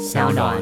[0.00, 0.56] 小暖。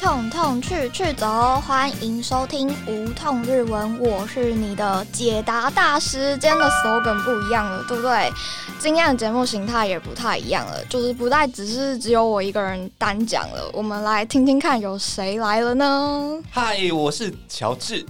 [0.00, 6.30] 痛痛去去走，欢迎收听无痛日文，我是你的解答大师。
[6.38, 8.32] 今天的 slogan 不一样了，对不对？
[8.78, 13.70] 今天的节目形态也不太一样了，就是不再只是只有我一个人单讲了。
[13.74, 16.42] 我们来听听看，有谁来了呢？
[16.50, 18.06] 嗨，我是乔治。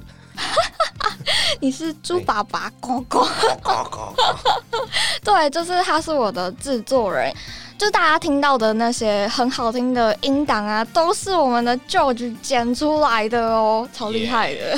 [1.61, 3.27] 你是猪爸爸，呱呱。
[5.25, 7.33] 对，就是他是我的制作人。
[7.79, 14.77] 就大家听到的那些很好听的音档啊，都是我们的 George 剪出来的哦，超厉害的。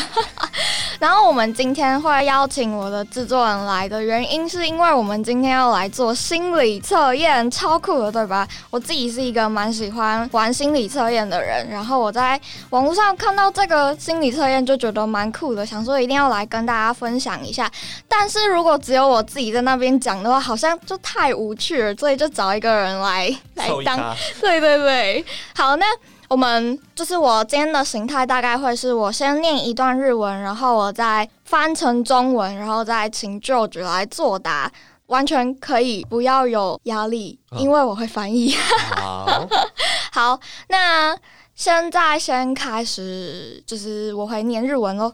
[1.00, 8.46] 然后我们今天会邀请我的制作人来的原因，是因为我们今天要来做心理测验，超酷的，对吧？
[8.68, 12.38] 我自己是一个蛮喜欢玩心理测验的人，然后我在
[12.69, 17.70] 网络上看到这个心理测验，就觉得蛮酷的，想说一定要来跟大家分享一下。
[18.06, 25.86] 但是如果只有我自己在那边讲的话，好像就太无趣了，所以就找一个人来来当，对对对，好，那。
[26.30, 34.70] 我们就是我今天的形态大概会是我先念一段日文，然后我再翻成中文，然后再请 George 来作答，
[35.06, 38.55] 完全可以不要有压力，因为我会翻译。
[38.94, 39.48] 好，
[40.14, 41.19] 好，那
[41.56, 45.12] 现在先开始，就是我会念日文喽。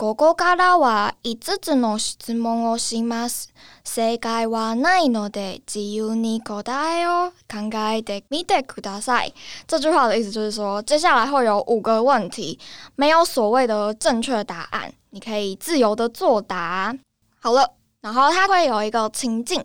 [0.00, 3.52] ここからは5つの質問をします。
[3.84, 9.34] 正解はないので自由に答えを考えてみてください。
[9.66, 12.58] 这句话的意思就是说，接下来会有五个问题，
[12.96, 16.96] 没有所谓的正确答案，你可以自由的作答。
[17.38, 19.62] 好了，然后它会有一个情境，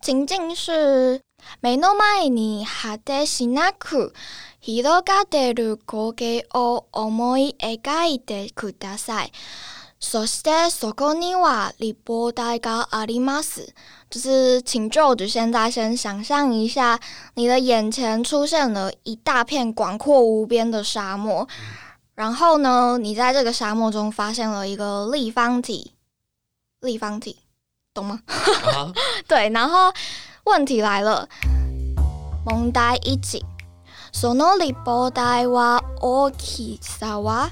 [0.00, 1.20] 情境是
[1.60, 4.12] 目の前に果てしなく
[4.58, 9.30] 広がってる光景を思い描いてください。
[9.99, 13.73] そしてそこには立方体があります。
[14.09, 16.99] 就是请 George 现在先想象一下，
[17.35, 21.47] 你的眼前出现了一大片广阔无边的沙漠，
[22.15, 25.93] 然后呢，你在这个沙漠中发现了一个立方体，
[26.81, 27.37] 立方体，
[27.93, 28.21] 懂吗？
[29.27, 29.93] 对，然后
[30.45, 31.29] 问题来了，
[32.43, 33.45] 蒙代一起，
[34.11, 37.51] その立方体は大きさは？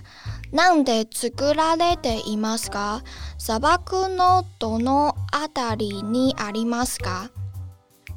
[0.54, 3.02] なんで作られていますか？
[3.38, 7.30] 砂漠のどのあたりにありますか？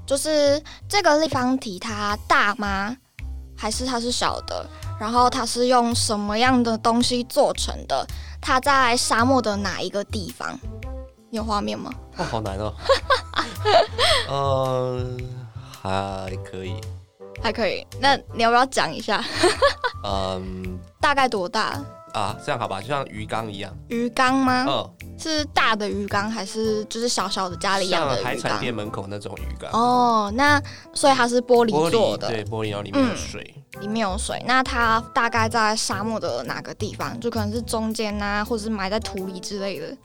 [0.06, 2.97] 就是这个立方体它大吗？
[3.56, 4.66] 还是它是小的？
[4.98, 8.06] 然后它是用什么样的东西做成的？
[8.41, 10.59] 它在沙漠的哪一个地方？
[11.31, 11.91] 有画面吗？
[12.16, 12.75] 哦，好难哦。
[14.28, 15.19] 嗯，
[15.82, 16.81] 还可以，
[17.43, 17.87] 还可以。
[18.00, 19.22] 那你要不要讲一下？
[20.04, 21.81] 嗯， 大概多大？
[22.17, 23.72] 啊，这样好吧，就像鱼缸一样。
[23.89, 24.66] 鱼缸吗？
[24.67, 29.72] 嗯，是大的鱼缸还是就是小小的家里养的海产店门口那种鱼缸？
[29.72, 30.61] 哦，那
[30.94, 34.44] 所以它是玻璃做的，对，玻璃然后里面有水，里面有水。
[34.47, 37.19] 那它大概在沙漠的哪个地方？
[37.19, 39.95] 就可能是中间啊，或者是埋在土里之类的。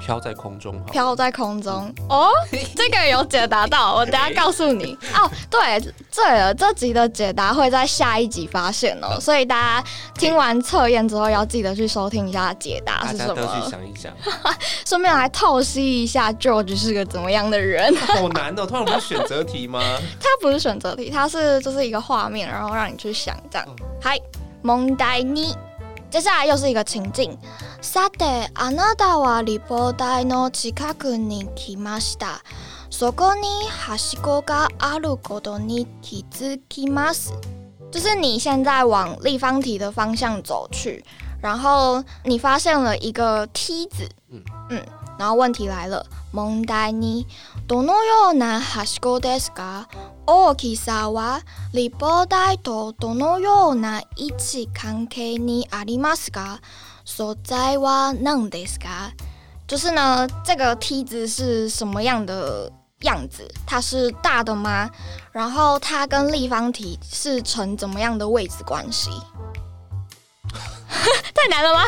[0.00, 2.30] 飘在空中，飘在空中哦，
[2.76, 5.30] 这个有解答到，我等下告诉你 哦。
[5.50, 5.80] 对，
[6.14, 13.34] 对了，这集的解答会在下一集发现哦，所以大家听完测验之后要记得去收听一下解答是什么。
[13.34, 14.12] 大家都去想一想，
[14.86, 17.94] 顺便来透析一下 George 是个怎么样的人。
[17.96, 19.80] 好难哦，突然不是选择题吗？
[20.20, 23.66] 它不是选择题，它是就是一个画面，然后让你去想这样。
[24.00, 24.18] 嗨，
[24.62, 25.54] 蒙代尼。
[26.09, 27.37] 接下来又是一个情境。
[27.81, 32.41] さて、あなたは立方体の近くに来ました。
[32.89, 37.33] そこにはしごがあることに気づきます。
[37.91, 41.03] 就是你现在往立方体的方向走去，
[41.41, 44.07] 然后你发现了一个梯子。
[44.29, 44.81] 嗯嗯，
[45.17, 46.05] 然后问题来了。
[46.33, 47.27] 問題に
[47.67, 49.85] どのようなはしごですか？
[50.25, 51.41] 大きさは
[51.73, 56.59] 立方体とどのような位置関係にありますか？
[57.05, 59.11] 所在は何ですか？
[59.67, 62.71] 就是呢，这个梯子是什么样的
[63.01, 63.47] 样子？
[63.67, 64.89] 它是大的吗？
[65.31, 69.11] 然后它跟立方体是成怎么样的位置关系？
[71.35, 71.85] 太难了吗？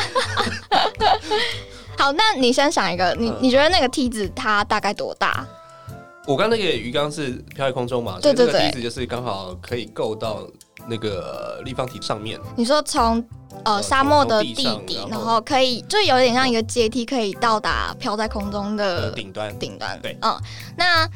[2.01, 5.45] 好，那你先想一个，你你觉得那个梯子它大概多大？
[6.25, 10.47] 我刚那个鱼缸是飘在空中嘛，对对对，梯子就是刚好可以够到
[10.87, 12.39] 那个立方体上面。
[12.55, 13.23] 你说从
[13.63, 14.55] 呃沙漠的地
[14.87, 19.55] 底，然后可以就有点像一个阶梯，可以到达飘在空中的顶端。
[19.59, 20.35] 顶端，对，嗯，
[20.75, 21.07] 那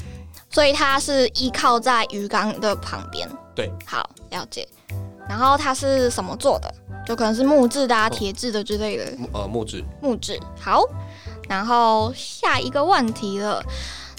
[0.51, 3.27] 所以它是依靠在鱼缸的旁边。
[3.55, 4.67] 对，好了解。
[5.27, 6.71] 然后它是什么做的？
[7.06, 9.04] 就可能是木质的、啊、铁质的之类的。
[9.32, 9.84] 呃，木质。
[10.00, 10.38] 木质。
[10.60, 10.84] 好，
[11.48, 13.62] 然后下一个问题了。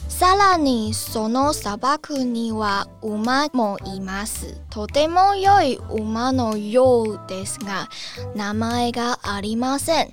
[0.09, 4.57] さらにその砂漠には馬もいます。
[4.69, 7.87] とても良い馬のようですが、
[8.35, 10.11] 名前がありません。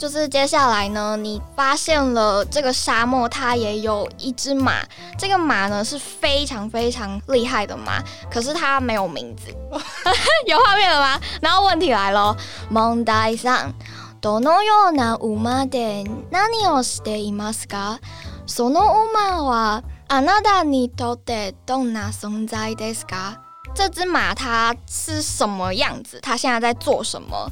[0.00, 4.74] 就是接下来呢，你发现了这个沙漠，它也有一只马。
[5.18, 9.50] 这个马呢是非常非常厉害的马，可是它没有名字。
[10.46, 11.20] 有画面了吗？
[11.40, 12.36] 然后问题来了，
[12.70, 13.72] 問題三。
[14.20, 18.00] どのような馬で何をしていますか
[18.46, 23.38] その馬はあなたにとってどんな存在ですか
[23.74, 26.18] 这只马它是什么样子？
[26.22, 27.50] 它现在在做什么？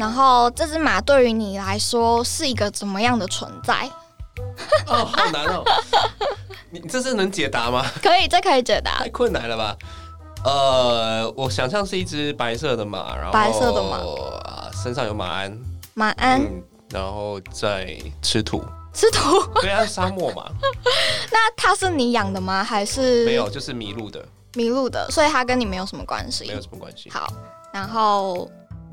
[0.00, 3.86] 然后这只马对于你来说是一个怎么样的存在？
[4.86, 5.62] 哦，好难哦！
[6.70, 7.84] 你这是能解答吗？
[8.02, 9.10] 可以，这可以解答太。
[9.10, 9.76] 困难了吧？
[10.46, 13.98] 呃，我想象是一只白色的马，然后白色的马
[14.48, 15.58] 啊，身上有马鞍，
[15.92, 18.64] 马鞍、嗯，然后在吃土。
[18.94, 20.50] 吃土，对啊，沙漠嘛，
[21.30, 22.64] 那它是你养的吗？
[22.64, 24.24] 还是没有，就是迷路的，
[24.54, 25.06] 迷路的？
[25.10, 26.54] 所以它跟你没有什么关系没。
[26.54, 27.10] 有什么关系。
[27.10, 27.30] 好，
[27.70, 28.50] 然后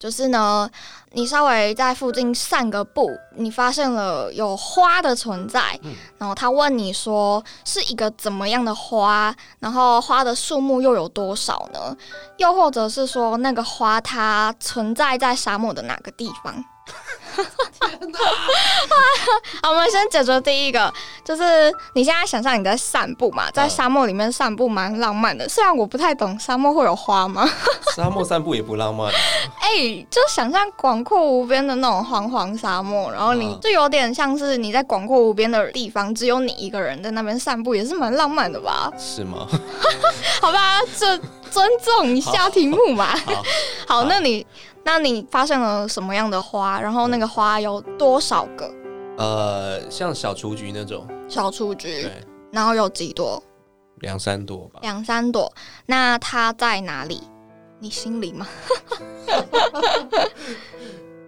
[0.00, 0.68] 就是呢，
[1.12, 5.78] 你稍微在附近散个步，你发现了有花的存在，
[6.16, 11.94] 然后他问你说是一个怎么样的花，然后花的数目又有多少呢？
[12.38, 16.64] 又或者是说那个花它存在在沙漠的哪个地方？
[19.62, 20.92] 好，我们先解决第一个，
[21.24, 25.48] 就是你现在想象你在散步嘛，在沙漠里面散步蛮浪漫的。
[25.48, 27.48] 虽然我不太懂沙漠会有花吗？
[27.94, 29.08] 沙漠散步也不浪漫，
[29.60, 38.90] 哎、就想象广阔无边的那种黄黄沙漠，然后你嗯就有点像是你在广阔无边的地方，只有你一个人在那边散步，也是蛮浪漫的吧？
[38.98, 39.46] 是吗？
[40.40, 41.18] 好吧，这
[41.50, 43.16] 尊重一下题目嘛。
[43.16, 43.42] 好，
[43.86, 44.46] 好， 那你
[44.84, 46.80] 那你发现了什么样的花？
[46.80, 48.70] 然后那个花有多少个
[49.18, 52.02] 呃，像小雏菊那种，小雏菊？
[52.02, 52.12] 对，
[52.50, 53.42] 然后有几朵？
[53.96, 54.80] 两三朵吧。
[54.82, 55.52] 两三朵。
[55.86, 57.20] 那它在哪里？
[57.80, 58.46] 你心里吗？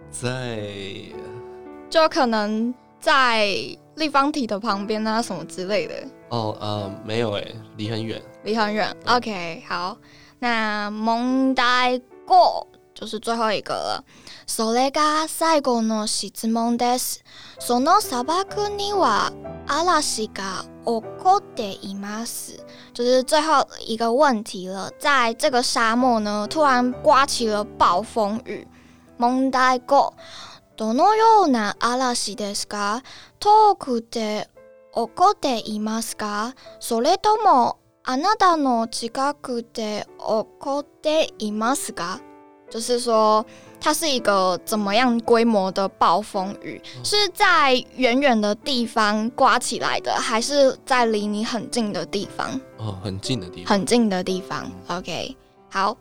[0.09, 0.59] 在
[1.89, 3.55] 就可能在
[4.02, 5.94] 立方体的旁边啊，什么之类的。
[6.30, 7.44] 哦，呃，没有哎，
[7.76, 8.22] 离很远。
[8.44, 8.96] 离很远。
[9.06, 9.96] OK，好，
[10.38, 14.04] 那問題5就是最后一个了。
[14.46, 17.22] それが最後の質問です。
[17.58, 19.32] その砂漠には
[19.66, 22.60] 嵐が起こっています。
[22.92, 28.66] 就是最后一个问题了，在这个沙漠呢，突然刮起了暴风雨。
[29.18, 30.12] 問題5
[30.75, 33.03] どのような嵐ですか？
[33.39, 34.49] 遠くで
[34.93, 36.55] 起こっていますか？
[36.79, 40.25] それともあなたの近くで起
[40.59, 42.19] こっていますか？
[42.71, 43.45] 就是说，
[43.79, 46.81] 它是一个怎么样规模的暴风雨？
[47.03, 52.59] 是在远远的地方刮起来的，还是在离你很近的地方？
[52.79, 53.67] 哦，很近的地方。
[53.67, 54.71] 很近的地方。
[54.87, 55.37] OK，
[55.69, 55.95] 好。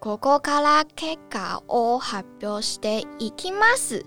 [0.00, 4.04] ここから結果を発表していきます。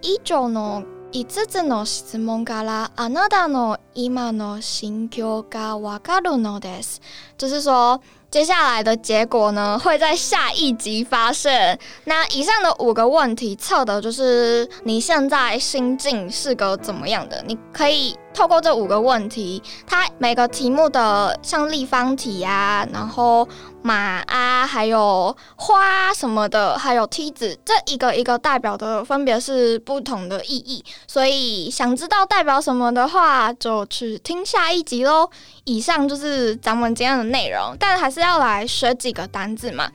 [0.00, 7.02] 以上の5つの質問からあなたの今の心境がわかるのです。
[7.36, 8.00] 就是说，
[8.30, 11.78] 接下来的结果呢，会在下一集发生。
[12.04, 17.42] 那以上的五个问题测的就是你现在心境是个怎么样的？
[17.46, 23.48] 你可以透过这五个问题，它每个题目的像立方体啊，然后
[23.86, 23.94] 马
[24.26, 30.84] 啊，还有花什么的，还有梯子，这一个一个代表的分别是不同的意义。
[31.06, 35.30] 所以想知道代表什么的话，就去听下一集喽。
[35.62, 39.88] 以上就是咱们今天的内容，但还是要来学几个单字嘛。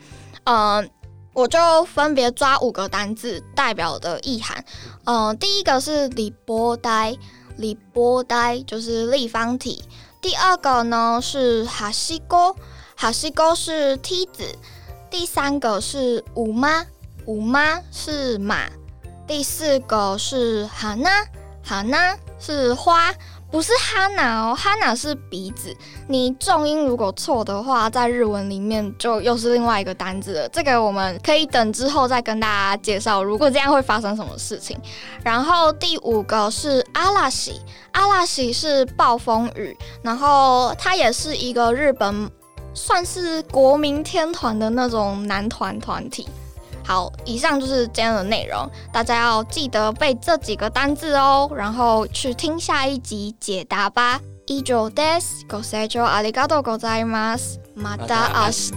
[0.46, 0.90] 嗯、
[1.34, 4.64] 我就分别抓五个单字代表的意涵。
[5.04, 7.14] 嗯、第一个是里波呆，
[7.58, 9.84] 里波呆就是立方体。
[10.22, 12.56] 第二个呢是哈西沟，
[13.02, 14.44] 哈西沟是梯子。
[15.10, 16.86] 第三个是五妈，
[17.26, 18.70] 五妈是马。
[19.26, 21.10] 第四个是哈娜，
[21.64, 23.12] 哈娜是花，
[23.50, 25.76] 不是哈娜哦，哈娜是鼻子。
[26.08, 30.50] 你重音如果错的话，在日文里面就又是另外一个单字了。
[30.50, 34.80] 这个我们可以等之后再跟大家介绍，如果这样会发生什么事情。
[35.24, 37.60] 然后第五个是阿拉西，
[37.94, 42.30] 阿拉西是暴风雨，然后它也是一个日本
[42.75, 46.29] 算是国民天团的那种男团团体。
[46.85, 54.21] 好，以上就是今天的内容，大家要记得背这几个单字哦，然后去听下一集解答吧。
[54.47, 55.45] 以上です。
[55.49, 57.59] ご清聴ありがとうございます。
[57.75, 58.77] また明日。